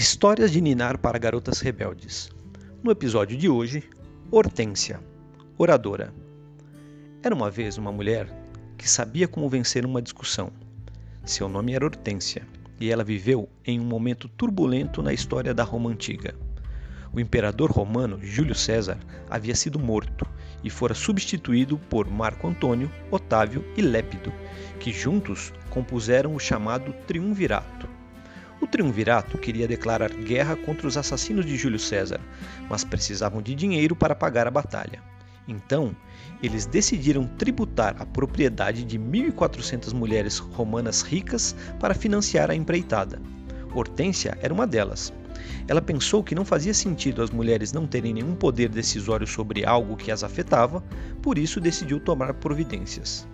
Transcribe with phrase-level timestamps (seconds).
[0.00, 2.30] Histórias de Ninar para Garotas Rebeldes.
[2.84, 3.82] No episódio de hoje,
[4.30, 5.00] Hortência,
[5.58, 6.14] oradora.
[7.20, 8.32] Era uma vez uma mulher
[8.76, 10.52] que sabia como vencer uma discussão.
[11.24, 12.46] Seu nome era Hortência
[12.78, 16.32] e ela viveu em um momento turbulento na história da Roma antiga.
[17.12, 20.24] O imperador romano Júlio César havia sido morto
[20.62, 24.32] e fora substituído por Marco Antônio, Otávio e Lépido,
[24.78, 27.97] que juntos compuseram o chamado Triunvirato.
[28.70, 32.20] Triunvirato queria declarar guerra contra os assassinos de Júlio César,
[32.68, 35.02] mas precisavam de dinheiro para pagar a batalha.
[35.48, 35.96] Então,
[36.42, 43.18] eles decidiram tributar a propriedade de 1.400 mulheres romanas ricas para financiar a empreitada.
[43.74, 45.14] Hortência era uma delas.
[45.66, 49.96] Ela pensou que não fazia sentido as mulheres não terem nenhum poder decisório sobre algo
[49.96, 50.84] que as afetava,
[51.22, 53.26] por isso decidiu tomar providências.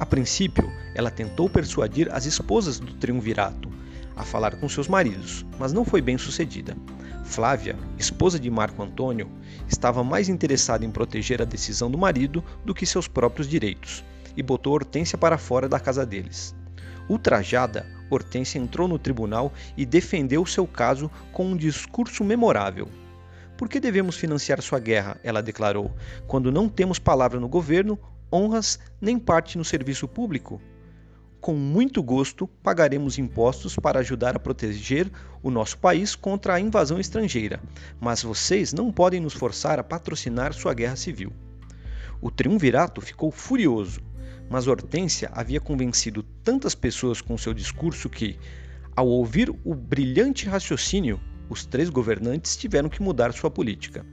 [0.00, 3.71] A princípio, ela tentou persuadir as esposas do triunvirato
[4.16, 6.76] a falar com seus maridos, mas não foi bem sucedida.
[7.24, 9.30] Flávia, esposa de Marco Antônio,
[9.68, 14.04] estava mais interessada em proteger a decisão do marido do que seus próprios direitos,
[14.36, 16.54] e botou Hortência para fora da casa deles.
[17.08, 22.88] Ultrajada, Hortência entrou no tribunal e defendeu seu caso com um discurso memorável.
[23.56, 25.18] Por que devemos financiar sua guerra?
[25.22, 25.94] Ela declarou,
[26.26, 27.98] quando não temos palavra no governo,
[28.32, 30.60] honras nem parte no serviço público?
[31.42, 35.12] Com muito gosto, pagaremos impostos para ajudar a proteger
[35.42, 37.60] o nosso país contra a invasão estrangeira,
[38.00, 41.30] mas vocês não podem nos forçar a patrocinar sua guerra civil.
[42.22, 44.00] O triunvirato ficou furioso
[44.52, 48.38] mas Hortência havia convencido tantas pessoas com seu discurso que,
[48.94, 51.18] ao ouvir o brilhante raciocínio,
[51.48, 54.04] os três governantes tiveram que mudar sua política.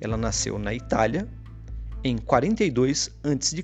[0.00, 1.28] Ela nasceu na Itália
[2.02, 3.62] em 42 a.C.